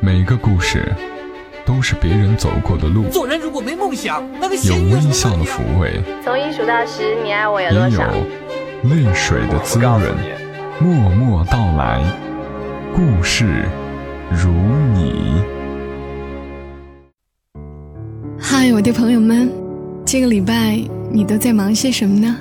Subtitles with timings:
[0.00, 0.94] 每个故事
[1.64, 8.04] 都是别人走过的路，做人如果没梦想，那个有微笑的抚慰，从一数到十，你爱我有也有多少？
[8.84, 10.00] 泪水的滋润。
[10.78, 12.02] 默默到来，
[12.94, 13.64] 故事
[14.30, 14.50] 如
[14.92, 15.42] 你。
[18.38, 19.50] 嗨，我的朋友们，
[20.04, 20.78] 这个礼拜
[21.10, 22.36] 你都在忙些什么呢？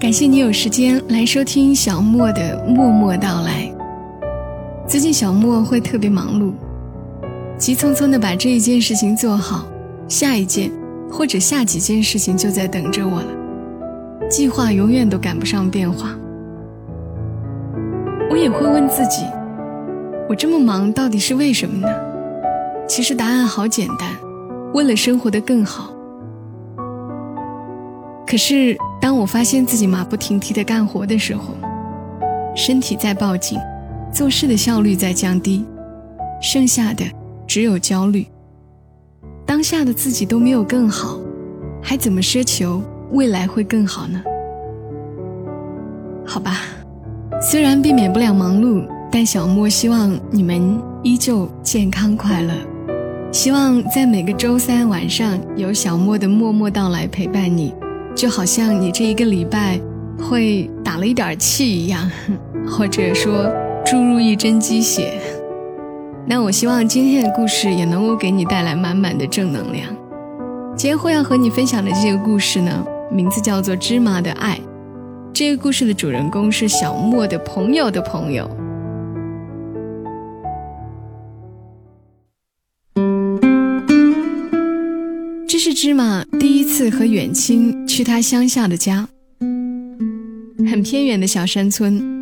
[0.00, 3.70] 感谢你有时间来收听小莫的默默到来。
[4.88, 6.54] 最近小莫会特别忙碌，
[7.58, 9.66] 急匆匆的把这一件事情做好，
[10.08, 10.72] 下一件
[11.12, 14.28] 或者下几件事情就在等着我了。
[14.30, 16.16] 计划永远都赶不上变化。
[18.30, 19.26] 我也会问自己，
[20.26, 21.94] 我这么忙到底是为什么呢？
[22.88, 24.08] 其实答案好简单，
[24.72, 25.92] 为了生活的更好。
[28.26, 31.54] 可是当我发现自己马不停蹄的干活的时候，
[32.56, 33.58] 身体在报警，
[34.12, 35.64] 做事的效率在降低，
[36.40, 37.04] 剩下的
[37.46, 38.26] 只有焦虑。
[39.46, 41.18] 当下的自己都没有更好，
[41.82, 44.22] 还怎么奢求未来会更好呢？
[46.26, 46.60] 好吧。
[47.40, 52.52] 虽然避免不了忙碌，但小莫希望你们依旧健康快乐。
[53.30, 57.72] 希望在每个周三晚上有小莫的默默到来陪伴你，
[58.14, 59.80] 就好像你这一个礼拜
[60.18, 62.10] 会打了一点气一样，
[62.66, 63.48] 或者说
[63.90, 65.18] 注入一针鸡血。
[66.26, 69.88] 那我希望今天的故事也能够给你带来满满的正能量。
[70.76, 74.56] 今天会要和你分享的这个故事呢，名字叫做《芝麻的爱》。
[75.32, 78.46] 这个故事的主人公是小莫的朋友的朋友。
[85.48, 89.08] 这是芝麻第一次和远亲去他乡下的家，
[90.70, 92.17] 很偏远的小山村，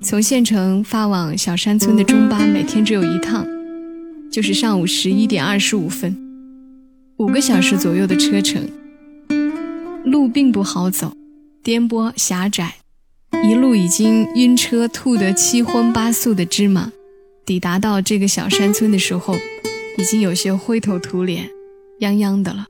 [0.00, 3.44] 从县城发往小山村的中巴每天只有一趟，
[4.30, 6.16] 就是上午十一点二十五分，
[7.16, 8.68] 五个小时左右的车程，
[10.04, 11.12] 路并不好走。
[11.64, 12.76] 颠簸狭窄，
[13.42, 16.92] 一路已经晕车吐得七荤八素的芝麻，
[17.44, 19.34] 抵达到这个小山村的时候，
[19.98, 21.50] 已经有些灰头土脸、
[22.00, 22.66] 泱泱的了。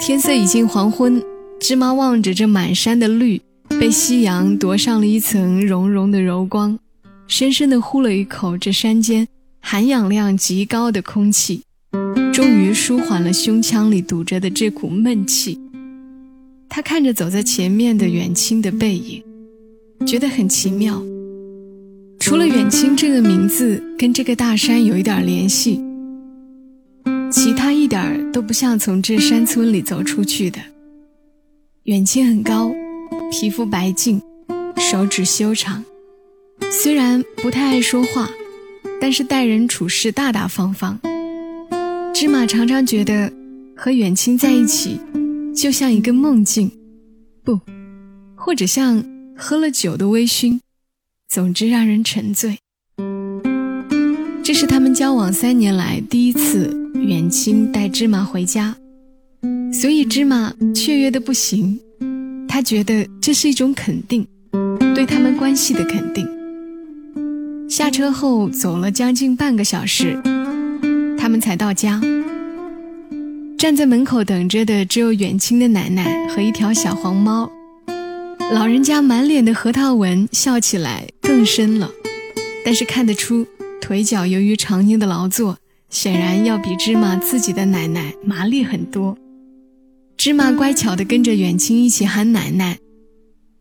[0.00, 1.22] 天色已经黄昏，
[1.60, 3.42] 芝麻望着这满山的绿，
[3.78, 6.78] 被夕阳夺上了一层融融的柔光，
[7.26, 9.26] 深深地呼了一口这山间
[9.60, 11.62] 含氧量极高的空气，
[12.32, 15.58] 终于舒缓了胸腔里堵着的这股闷气。
[16.68, 19.22] 他看着走在前面的远亲的背影，
[20.06, 21.02] 觉得很奇妙。
[22.18, 25.82] 除了远亲这个名字跟这个大山有一点联系，
[27.32, 30.58] 其他一点都不像从这山村里走出去的。
[31.84, 32.70] 远亲很高，
[33.30, 34.20] 皮肤白净，
[34.76, 35.84] 手指修长，
[36.70, 38.28] 虽然不太爱说话，
[39.00, 40.98] 但是待人处事大大方方。
[42.12, 43.32] 芝麻常常觉得
[43.76, 45.00] 和远亲在一起。
[45.52, 46.70] 就像一个梦境，
[47.42, 47.60] 不，
[48.36, 49.04] 或者像
[49.36, 50.60] 喝了酒的微醺，
[51.28, 52.58] 总之让人沉醉。
[54.42, 58.76] 这是他们交往三年来第一次远亲带芝麻回家，
[59.72, 61.78] 所以芝麻雀跃的不行。
[62.52, 64.26] 他觉得这是一种肯定，
[64.92, 66.28] 对他们关系的肯定。
[67.68, 70.20] 下车后走了将近半个小时，
[71.16, 72.00] 他们才到家。
[73.56, 77.48] 站在门口等着的只有远亲的奶奶和一条小黄猫，
[78.52, 81.88] 老人家满脸的核桃纹，笑起来更深了。
[82.64, 83.46] 但是看得出，
[83.80, 85.56] 腿脚由于常年的劳作，
[85.88, 89.16] 显然要比芝麻自己的奶奶麻利很多。
[90.20, 92.78] 芝麻乖巧地跟着远亲一起喊奶奶，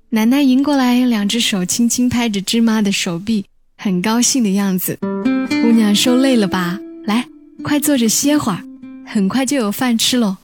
[0.10, 3.46] 奶奶迎过来，两只手轻轻拍着芝麻的手臂，
[3.78, 5.00] 很高兴的样子。
[5.02, 6.78] 姑娘受累了吧？
[7.06, 7.26] 来，
[7.64, 8.62] 快坐着歇会儿。
[9.06, 10.36] 很快就有饭吃喽。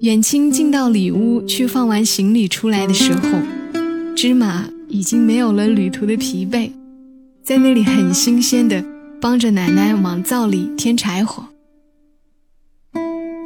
[0.00, 3.20] 远亲进到里屋去放完行李出来的时候，
[4.16, 6.70] 芝麻已经没有了旅途的疲惫，
[7.44, 8.82] 在那里很新鲜的
[9.20, 11.44] 帮着奶奶往灶里添柴火。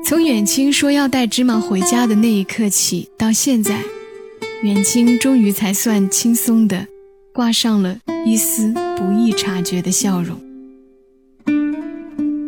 [0.06, 3.82] 从远亲说要带芝麻回家的那一刻起，到现在，
[4.62, 6.86] 远亲终于才算轻松的
[7.32, 10.38] 挂上了一丝不易察觉的笑容。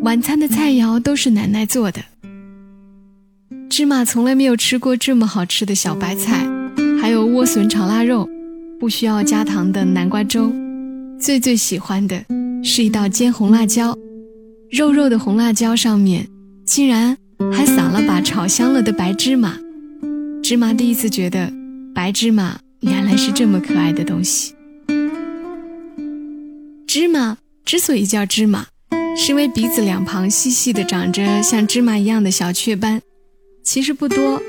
[0.02, 2.02] 晚餐的菜肴都是奶奶做的。
[3.70, 6.46] 芝麻从来没有吃过这么好吃的小白菜，
[7.00, 8.28] 还有莴笋炒腊肉，
[8.78, 10.52] 不需要加糖的南瓜粥。
[11.18, 12.22] 最最喜欢的
[12.62, 13.96] 是一道煎红辣椒，
[14.70, 16.28] 肉肉的红辣椒上面
[16.66, 17.16] 竟然
[17.52, 19.58] 还撒了把炒香了的白芝麻。
[20.42, 21.52] 芝麻第一次觉得
[21.94, 24.54] 白芝麻原来是这么可爱的东西。
[26.86, 27.36] 芝麻。
[27.64, 28.64] 之所以叫芝麻，
[29.16, 33.02] 是因为鼻子两旁细细的长着像芝麻一样的小雀斑，
[33.64, 34.40] 其实不多，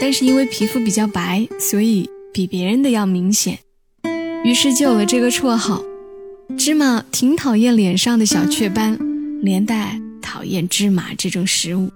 [0.00, 3.58] 但是因为皮肤比较白，所以比别人的要明显，
[4.44, 5.82] 于是就有了这个绰号。
[6.56, 8.96] 芝麻挺讨厌脸上的小雀斑，
[9.42, 11.90] 连带讨厌芝麻这种食物。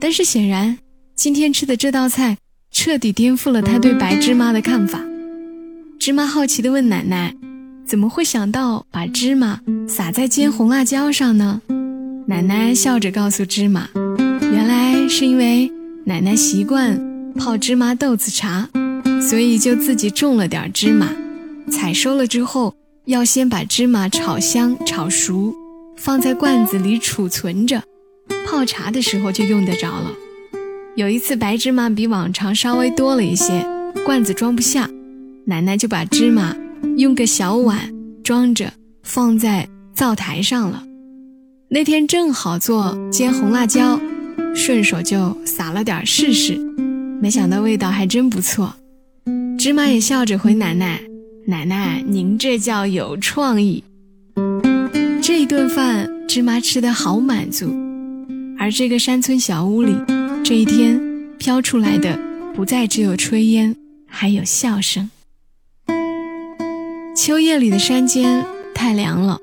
[0.00, 0.78] 但是显然，
[1.14, 2.36] 今天吃的这道菜
[2.70, 5.00] 彻底颠覆了他对白芝麻的看法。
[5.98, 7.34] 芝麻好奇地问奶奶
[7.86, 11.60] ：“怎么会想到把芝麻撒在煎红辣椒上呢？”
[12.26, 13.88] 奶奶笑着告诉芝麻
[14.40, 15.70] ：“原来是因为
[16.04, 16.98] 奶奶习惯
[17.34, 18.68] 泡芝麻豆子茶，
[19.20, 21.08] 所以就自己种了点芝麻，
[21.70, 22.74] 采收了之后。”
[23.08, 25.54] 要先把芝麻炒香、炒熟，
[25.96, 27.82] 放在罐子里储存着，
[28.46, 30.12] 泡茶的时候就用得着了。
[30.96, 33.64] 有一次白芝麻比往常稍微多了一些，
[34.04, 34.88] 罐子装不下，
[35.44, 36.56] 奶奶就把芝麻
[36.96, 37.78] 用个小碗
[38.24, 38.72] 装着
[39.02, 40.82] 放在灶台上了。
[41.68, 44.00] 那天正好做煎红辣椒，
[44.54, 46.58] 顺手就撒了点试试，
[47.20, 48.74] 没想到味道还真不错。
[49.58, 51.00] 芝麻也笑着回奶奶。
[51.46, 53.82] 奶奶，您这叫有创意。
[55.22, 57.87] 这一顿饭，芝麻吃得好满足。
[58.58, 59.94] 而这个山村小屋里，
[60.44, 61.00] 这一天
[61.38, 62.18] 飘出来的
[62.54, 63.76] 不再只有炊烟，
[64.06, 65.10] 还有笑声。
[67.16, 68.44] 秋夜里的山间
[68.74, 69.38] 太凉了，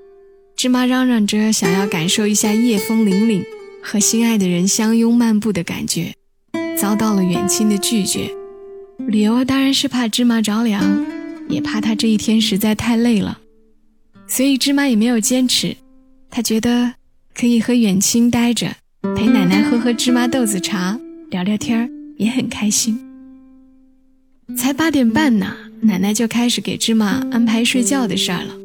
[0.55, 3.43] 芝麻嚷嚷着想要感受一下夜风凛凛
[3.81, 6.13] 和心爱的人相拥漫步的感觉，
[6.77, 8.29] 遭到了远亲的拒绝。
[9.07, 11.05] 理由当然是怕芝麻着凉。
[11.47, 13.39] 也怕他这一天实在太累了，
[14.27, 15.77] 所以芝麻也没有坚持。
[16.31, 16.95] 他觉得
[17.35, 18.75] 可以和远亲待着，
[19.13, 20.97] 陪奶奶喝喝芝麻豆子茶，
[21.29, 22.97] 聊聊天儿，也很开心。
[24.57, 28.55] 才八点半呢，奶奶就开始给芝麻安排睡觉的事儿了，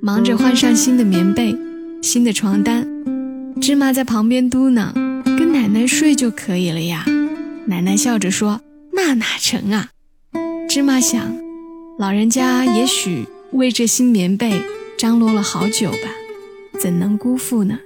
[0.00, 1.54] 忙着换上新的棉被、
[2.00, 2.86] 新的床单。
[3.60, 4.92] 芝麻在旁边嘟囔
[5.36, 7.04] ：“跟奶奶睡就可以了呀。”
[7.66, 8.60] 奶奶笑着说
[8.94, 9.90] ：“那哪成啊？”
[10.68, 11.36] 芝麻想。
[11.98, 14.60] 老人家也许为这新棉被
[14.98, 16.10] 张罗了好久吧，
[16.80, 17.78] 怎能辜负呢？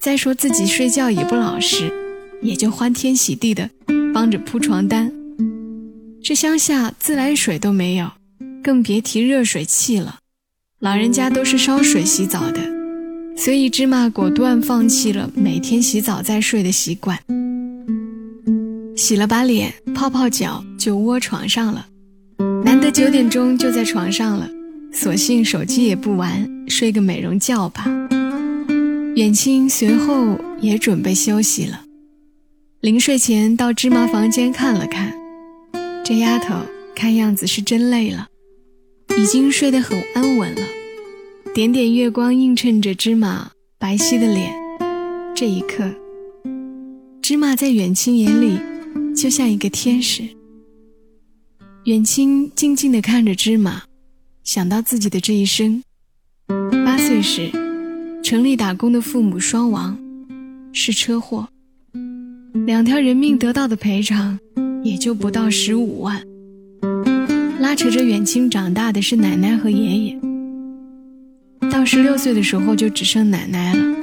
[0.00, 1.92] 再说自己睡觉也不老实，
[2.40, 3.68] 也就欢天喜地的
[4.14, 5.12] 帮着铺床单。
[6.22, 8.10] 这乡下自来水都没有，
[8.62, 10.20] 更别提热水器了。
[10.78, 12.62] 老人家都是烧水洗澡的，
[13.36, 17.18] 所以芝麻果断放弃了每天洗澡再睡的习惯。
[18.96, 21.86] 洗了把脸，泡泡脚，就窝床上了。
[22.64, 24.48] 难得九点钟就在床上了，
[24.94, 27.84] 索性手机也不玩，睡个美容觉吧。
[29.20, 31.84] 远亲随后也准备休息了，
[32.80, 35.12] 临睡前到芝麻房间看了看，
[36.02, 36.54] 这丫头
[36.96, 38.28] 看样子是真累了，
[39.18, 40.62] 已经睡得很安稳了。
[41.54, 44.54] 点点月光映衬着芝麻白皙的脸，
[45.36, 45.94] 这一刻，
[47.20, 48.58] 芝麻在远亲眼里
[49.14, 50.22] 就像一个天使。
[51.84, 53.82] 远亲静静地看着芝麻，
[54.44, 55.82] 想到自己的这一生：
[56.86, 57.50] 八岁时，
[58.22, 59.98] 城里打工的父母双亡，
[60.72, 61.48] 是车祸，
[62.66, 64.38] 两条人命得到的赔偿
[64.82, 66.20] 也就不到十五万。
[67.58, 70.20] 拉扯着远亲长大的是奶奶和爷爷，
[71.70, 73.96] 到十六岁的时候就只剩奶奶了。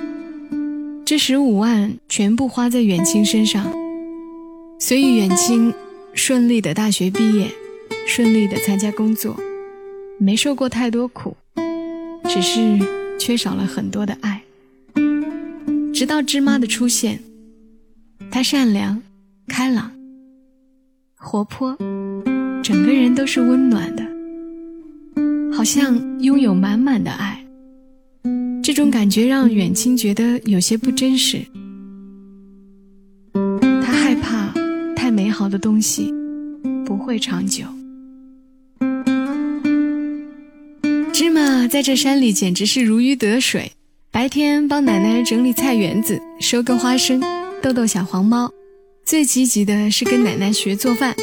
[1.05, 3.71] 这十五万全部花在远亲身上，
[4.79, 5.74] 所以远亲
[6.13, 7.47] 顺利的大学毕业。
[8.09, 9.36] 顺利的参加工作，
[10.17, 11.36] 没受过太多苦，
[12.24, 12.79] 只是
[13.17, 14.41] 缺少了很多的爱。
[15.93, 17.19] 直到芝麻的出现，
[18.29, 19.01] 她善良、
[19.47, 19.91] 开朗、
[21.15, 21.75] 活泼，
[22.63, 24.03] 整个人都是温暖的，
[25.51, 27.43] 好像拥有满满的爱。
[28.62, 31.41] 这种感觉让远亲觉得有些不真实。
[33.81, 34.53] 他害怕
[34.95, 36.13] 太美好的东西
[36.86, 37.63] 不会长久。
[41.19, 43.71] 芝麻在这山里简直是如鱼得水，
[44.12, 47.19] 白天帮奶奶整理菜园子、收割花生、
[47.59, 48.51] 逗逗小黄猫，
[49.03, 51.15] 最积极的是跟奶奶学做饭。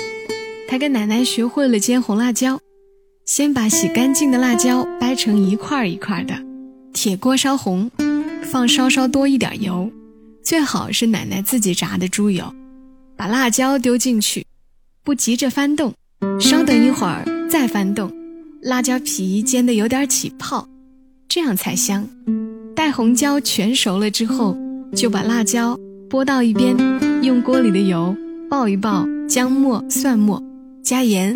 [0.66, 2.58] 他跟奶奶学会了煎红辣椒，
[3.24, 6.34] 先把洗干净的辣椒掰成一块一块的，
[6.92, 7.88] 铁锅烧红，
[8.42, 9.88] 放稍稍多一点油，
[10.42, 12.52] 最好是奶奶自己炸的猪油，
[13.16, 14.44] 把辣椒丢进去，
[15.04, 15.94] 不急着翻动，
[16.40, 18.12] 稍等一会儿再翻动。
[18.64, 20.66] 辣椒皮煎得有点起泡，
[21.28, 22.08] 这样才香。
[22.74, 24.56] 待红椒全熟了之后，
[24.96, 25.78] 就把辣椒
[26.08, 26.74] 拨到一边，
[27.22, 28.16] 用锅里的油
[28.48, 30.42] 爆一爆姜末、蒜末，
[30.82, 31.34] 加盐，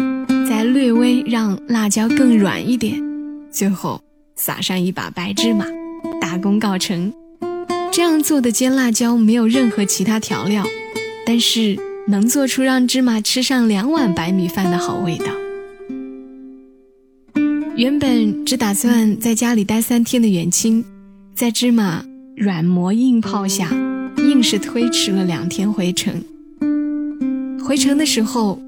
[0.48, 2.98] 再略微让辣椒更软一点，
[3.50, 4.00] 最后
[4.34, 5.66] 撒上一把白芝麻，
[6.18, 7.12] 大功告成。
[7.92, 10.64] 这样做的煎辣椒没有任何其他调料，
[11.26, 15.26] 但是能做出让芝麻吃上两碗白米饭的好味道。
[17.78, 20.84] 原本只打算在家里待三天的远亲，
[21.32, 22.04] 在芝麻
[22.36, 23.70] 软磨硬泡下，
[24.16, 26.20] 硬是推迟了两天回城。
[27.64, 28.60] 回城的时候，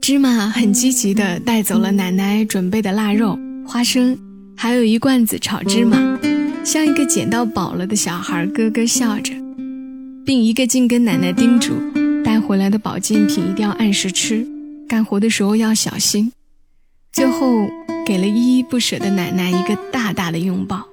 [0.00, 4.16] 芝麻很积极地带走了奶奶准备的腊肉、花生，
[4.56, 6.18] 还有一罐子炒芝麻，
[6.64, 9.34] 像一个捡到宝了的小孩，咯咯笑着，
[10.24, 11.74] 并一个劲跟奶奶叮嘱，
[12.24, 14.46] 带回来的保健品一定要按时吃，
[14.88, 16.32] 干活的时候要小心。
[17.12, 17.68] 最后。
[18.04, 20.86] 给了依依不舍的奶奶一个大大的拥抱。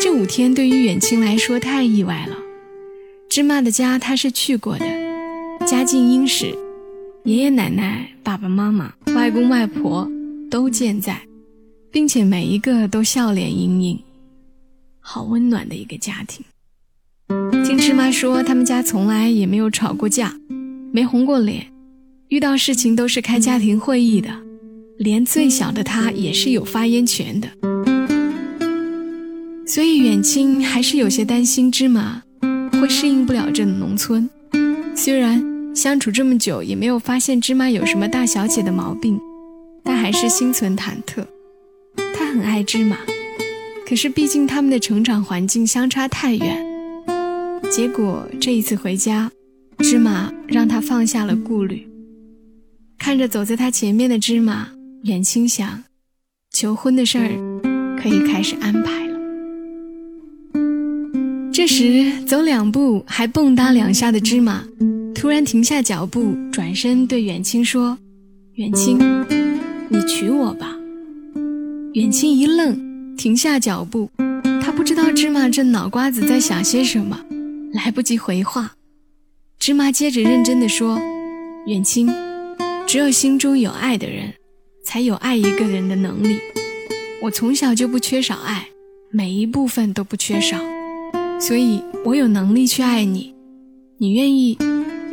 [0.00, 2.36] 这五天对于远亲来说太意外了。
[3.28, 4.86] 芝麻的家他是去过的，
[5.66, 6.54] 家境殷实，
[7.24, 10.08] 爷爷奶奶、爸爸妈妈、外公外婆
[10.50, 11.20] 都健在，
[11.90, 13.98] 并且每一个都笑脸盈盈，
[15.00, 16.44] 好温暖的一个家庭。
[17.66, 20.34] 听芝麻说，他们家从来也没有吵过架，
[20.90, 21.66] 没红过脸，
[22.28, 24.30] 遇到事情都是开家庭会议的。
[24.98, 27.48] 连最小的他也是有发言权的，
[29.64, 32.20] 所以远亲还是有些担心芝麻
[32.72, 34.28] 会适应不了这农村。
[34.96, 35.40] 虽然
[35.74, 39.18] 相处这么久也没有发现芝麻有什么大小姐的毛病，
[39.84, 41.24] 但还是心存忐忑。
[42.12, 42.98] 他很爱芝麻，
[43.86, 46.66] 可是毕竟他们的成长环境相差太远。
[47.70, 49.30] 结果这一次回家，
[49.78, 51.86] 芝麻让他放下了顾虑，
[52.98, 54.68] 看着走在他前面的芝麻。
[55.04, 55.84] 远清想，
[56.50, 57.28] 求婚的事儿
[57.96, 59.18] 可以开始安排了。
[61.52, 64.64] 这时，走两步还蹦跶两下的芝麻，
[65.14, 67.96] 突然停下脚步，转身对远清说
[68.54, 68.98] ：“远清，
[69.88, 70.76] 你娶我吧。”
[71.94, 74.10] 远清一愣，停下脚步，
[74.60, 77.18] 他不知道芝麻这脑瓜子在想些什么，
[77.72, 78.72] 来不及回话。
[79.58, 81.00] 芝麻接着认真的说
[81.66, 82.08] ：“远清，
[82.86, 84.34] 只有心中有爱的人。”
[84.88, 86.38] 才有爱一个人的能力。
[87.20, 88.66] 我从小就不缺少爱，
[89.10, 90.56] 每一部分都不缺少，
[91.38, 93.34] 所以我有能力去爱你。
[93.98, 94.56] 你愿意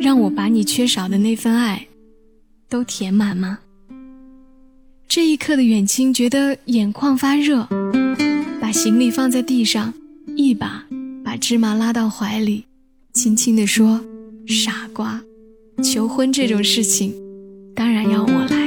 [0.00, 1.88] 让我把你缺少的那份爱
[2.70, 3.58] 都填满吗？
[5.06, 7.68] 这一刻的远亲觉得眼眶发热，
[8.58, 9.92] 把行李放在地上，
[10.36, 10.86] 一把
[11.22, 12.64] 把芝麻拉到怀里，
[13.12, 14.02] 轻轻地说
[14.48, 15.20] ：“傻瓜，
[15.84, 17.12] 求婚这种事情，
[17.74, 18.64] 当然要我来。”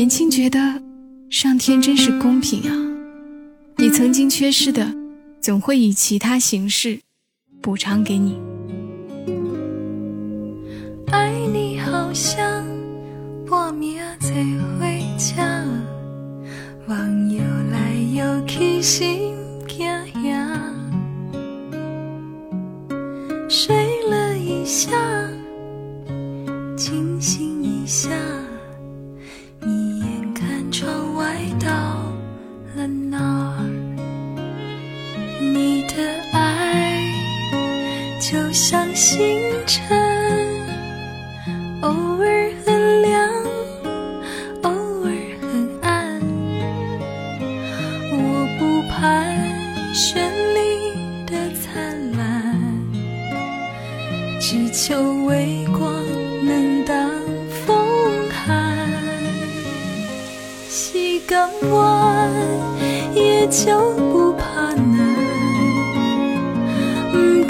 [0.00, 0.58] 年轻觉得，
[1.28, 2.72] 上天真是公平啊！
[3.76, 4.90] 你曾经缺失的，
[5.42, 6.98] 总会以其他形式
[7.60, 8.40] 补偿给你。
[11.08, 12.64] 爱你好像
[13.46, 14.30] 半夜坐
[14.80, 15.62] 回家，
[16.88, 19.34] 望游来游去心
[19.68, 19.86] 惊
[20.24, 20.58] 吓，
[23.50, 23.76] 睡
[24.08, 24.96] 了一下，
[26.74, 28.08] 清醒一下。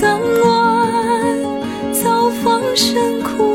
[0.00, 0.80] 不敢我。
[2.42, 3.49] 放声哭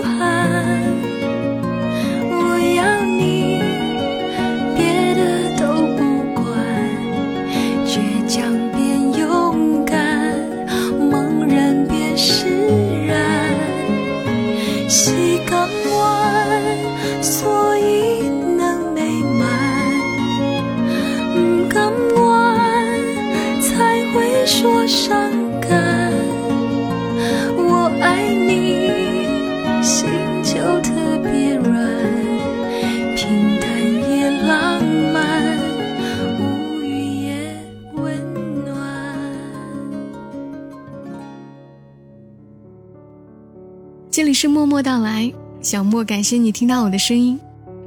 [44.16, 45.30] 这里是默默到来，
[45.62, 47.38] 小莫感谢你听到我的声音。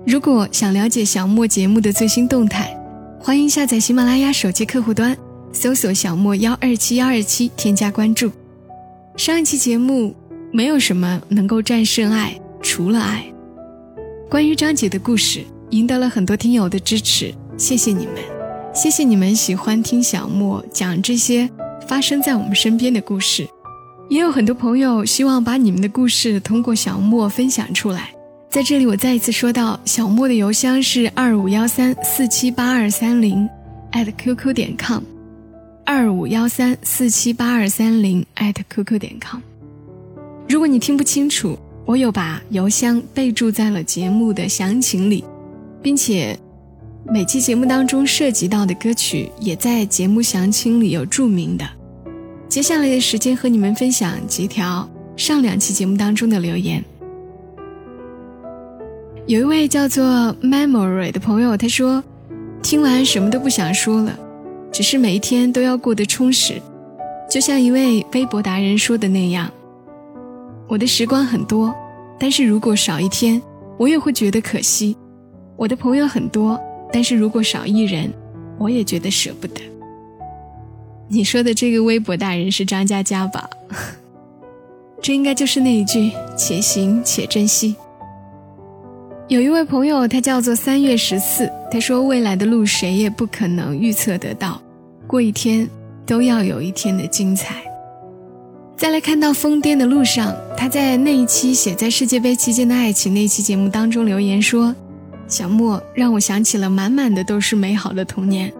[0.07, 2.79] 如果想了解小莫节目的最新动态，
[3.19, 5.17] 欢迎下载喜马拉雅手机客户端，
[5.55, 8.31] 搜索“小莫幺二七幺二七”，添加关注。
[9.17, 10.15] 上一期节目，
[10.53, 13.25] 没有什么能够战胜爱，除了爱。
[14.29, 18.17] 关于张姐的故事，赢得了很多听友的支持，谢谢你们，
[18.75, 21.49] 谢谢你们喜欢听小莫讲这些
[21.87, 23.49] 发生在我们身边的故事，
[24.09, 28.11] 也有很多朋友希望把你们的故事通过小莫分享出来。
[28.51, 33.49] 在这里，我再一次说到，小莫的邮箱是二五幺三四七八二三零
[33.93, 35.03] at qq 点 com，
[35.85, 39.41] 二五幺三四七八二三零 at qq 点 com。
[40.49, 45.25] 如果你听不清楚，我有把邮箱备注在了节目的详情里，
[45.83, 46.39] 并且。
[47.11, 51.67] 每期节目当中涉及到的歌曲，也在节目详情里有注明的。
[52.49, 56.83] 接下来的时间和你们分享几条上两期节目当中的留言。
[59.27, 60.05] 有一位叫做
[60.43, 62.03] Memory 的朋友，他说
[62.63, 64.19] ：“听完什么都不想说了，
[64.73, 66.55] 只是每一天都要过得充实。
[67.31, 69.51] 就像一位微博达人说的那样，
[70.67, 71.75] 我的时光很多，
[72.19, 73.43] 但是如果少一天，
[73.77, 74.97] 我也会觉得可惜。
[75.57, 76.59] 我的朋友很多。”
[76.91, 78.11] 但是如果少一人，
[78.59, 79.61] 我也觉得舍不得。
[81.09, 83.49] 你说的这个微博大人是张嘉佳吧？
[85.01, 87.75] 这应该就是那一句“且行且珍惜”。
[89.29, 94.61] 有一位朋友，他叫做三月十四，他说：“未来的路谁也不可能预测得到，
[95.07, 95.69] 过一天
[96.05, 97.63] 都要有一天的精彩。”
[98.77, 104.75] 再来看到疯癫的路上，他在那一期写在世界杯期间的爱情那期节目当中留言说。
[105.27, 108.51] 小莫让我想起了满满的都是美好的童年。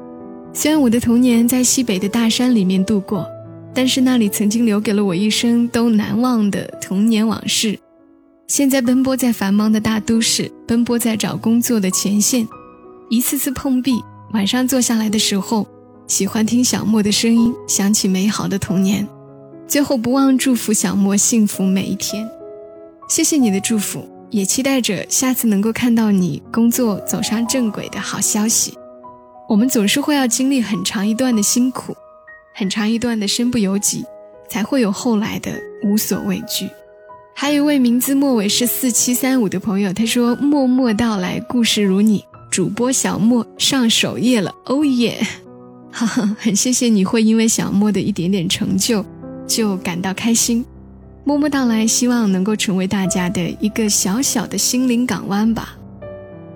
[0.53, 3.27] 虽然我的童年在西北的大山里面度过，
[3.73, 7.79] 但是那里曾经留给了我一生都难忘的童年往事。
[8.49, 12.49] 现在奔波在繁忙的大都市，奔波在找工作的前线，
[13.09, 14.03] 一次次碰壁。
[14.33, 15.67] 晚上坐下来的时候，
[16.07, 19.07] 喜欢听小莫的声音，想起美好的童年。
[19.67, 22.29] 最后不忘祝福小莫幸福每一天。
[23.09, 24.09] 谢谢你的祝福。
[24.31, 28.75] 也期待着下次能够看到你工作走上正轨的好消息。
[29.49, 31.97] 我们总是会要经历很长一段的辛苦，
[32.55, 34.05] 很长一段的身不由己，
[34.47, 35.51] 才会有后来的
[35.83, 36.69] 无所畏惧。
[37.35, 45.27] 还有一位名字末尾是四七三五的朋友，他说：“默默到来，故事如你，主播小莫上首页了，哦耶！”
[45.91, 49.03] 哈哈，很谢谢你会因为小莫的一点点成就
[49.47, 50.63] 就感到开心。
[51.25, 55.78] 默默到来，希望能够成为大家的一个小小的心灵港湾吧。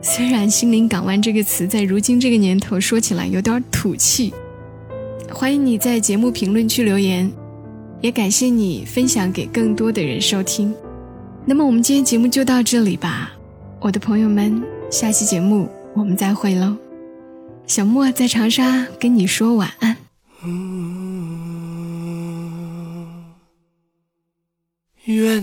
[0.05, 4.35] 虽然“心灵港湾”这个词在如今这个年头说起来有点土气。
[5.31, 7.31] 欢迎你在节目评论区留言，
[8.01, 10.75] 也感谢你分享给更多的人收听。
[11.47, 13.33] 那么我们今天节目就到这里吧，
[13.81, 14.61] 我的朋友们，
[14.91, 16.77] 下期节目我们再会喽。
[17.69, 19.97] 小莫在长沙跟你说晚安。
[25.05, 25.43] 愿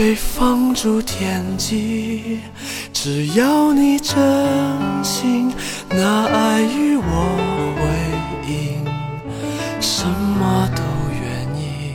[0.00, 2.38] 被放逐天际，
[2.90, 4.16] 只要你真
[5.04, 5.52] 心
[5.90, 7.02] 拿爱与我
[7.76, 8.82] 回应，
[9.78, 10.82] 什么都
[11.22, 11.92] 愿意，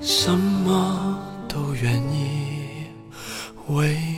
[0.00, 2.86] 什么都愿意
[3.66, 4.17] 为。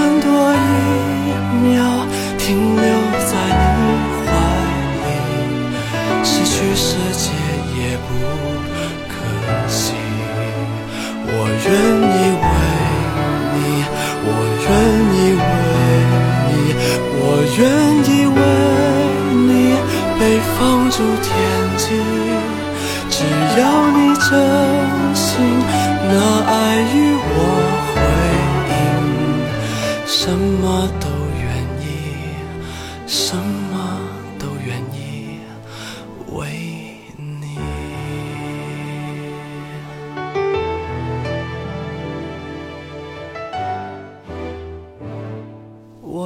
[0.00, 0.56] 很多一
[1.62, 1.68] 秒
[2.38, 2.84] 停留
[3.28, 3.70] 在你
[4.24, 4.28] 怀
[5.04, 5.06] 里
[6.24, 7.24] 失去世界
[7.76, 8.08] 也不
[9.10, 9.12] 可
[9.68, 9.92] 惜。
[11.26, 11.34] 我
[11.66, 11.68] 愿
[12.16, 12.52] 意为
[13.54, 13.58] 你
[14.24, 14.28] 我
[14.64, 14.68] 愿
[15.16, 15.52] 意为
[16.48, 16.50] 你
[17.20, 17.22] 我
[17.58, 17.60] 愿
[18.08, 18.09] 意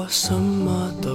[0.04, 1.13] 我什么都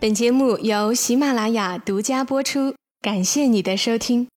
[0.00, 4.28] 本节目由喜马拉雅独家播出，感谢你的收听。